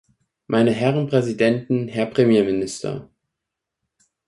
[0.47, 3.07] Meine Herren Präsidenten, Herr Premierminister!